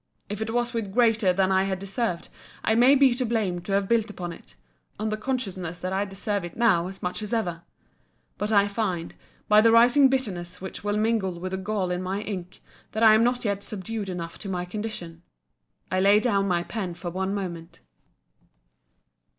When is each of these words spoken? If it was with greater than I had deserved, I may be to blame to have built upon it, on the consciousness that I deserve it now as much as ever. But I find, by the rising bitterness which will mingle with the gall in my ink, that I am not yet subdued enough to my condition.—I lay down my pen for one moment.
If 0.29 0.41
it 0.41 0.49
was 0.49 0.73
with 0.73 0.91
greater 0.93 1.31
than 1.31 1.51
I 1.51 1.65
had 1.65 1.77
deserved, 1.77 2.29
I 2.63 2.73
may 2.73 2.95
be 2.95 3.13
to 3.13 3.23
blame 3.23 3.61
to 3.61 3.73
have 3.73 3.87
built 3.87 4.09
upon 4.09 4.33
it, 4.33 4.55
on 4.99 5.09
the 5.09 5.15
consciousness 5.15 5.77
that 5.77 5.93
I 5.93 6.05
deserve 6.05 6.43
it 6.43 6.57
now 6.57 6.87
as 6.87 7.03
much 7.03 7.21
as 7.21 7.31
ever. 7.33 7.61
But 8.39 8.51
I 8.51 8.67
find, 8.67 9.13
by 9.47 9.61
the 9.61 9.71
rising 9.71 10.09
bitterness 10.09 10.59
which 10.59 10.83
will 10.83 10.97
mingle 10.97 11.39
with 11.39 11.51
the 11.51 11.57
gall 11.59 11.91
in 11.91 12.01
my 12.01 12.21
ink, 12.23 12.61
that 12.93 13.03
I 13.03 13.13
am 13.13 13.23
not 13.23 13.45
yet 13.45 13.61
subdued 13.61 14.09
enough 14.09 14.39
to 14.39 14.49
my 14.49 14.65
condition.—I 14.65 15.99
lay 15.99 16.19
down 16.19 16.47
my 16.47 16.63
pen 16.63 16.95
for 16.95 17.11
one 17.11 17.35
moment. 17.35 17.81